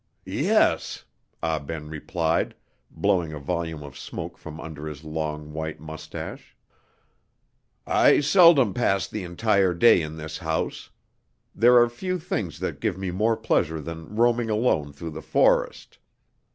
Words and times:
"Yes," 0.25 1.05
Ah 1.43 1.59
Ben 1.59 1.87
replied, 1.87 2.55
blowing 2.89 3.33
a 3.33 3.37
volume 3.39 3.83
of 3.83 3.95
smoke 3.95 4.35
from 4.35 4.59
under 4.59 4.87
his 4.87 5.03
long, 5.03 5.53
white 5.53 5.79
moustache; 5.79 6.57
"I 7.85 8.19
seldom 8.21 8.73
pass 8.73 9.07
the 9.07 9.21
entire 9.21 9.75
day 9.75 10.01
in 10.01 10.17
this 10.17 10.39
house. 10.39 10.89
There 11.53 11.77
are 11.77 11.87
few 11.87 12.17
things 12.17 12.57
that 12.61 12.81
give 12.81 12.97
me 12.97 13.11
more 13.11 13.37
pleasure 13.37 13.79
than 13.79 14.15
roaming 14.15 14.49
alone 14.49 14.91
through 14.91 15.11
the 15.11 15.21
forest. 15.21 15.99